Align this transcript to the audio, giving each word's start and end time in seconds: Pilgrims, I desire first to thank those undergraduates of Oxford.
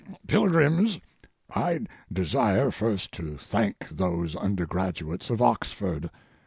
Pilgrims, 0.25 0.99
I 1.55 1.81
desire 2.11 2.71
first 2.71 3.11
to 3.11 3.37
thank 3.37 3.87
those 3.87 4.35
undergraduates 4.35 5.29
of 5.29 5.43
Oxford. 5.43 6.09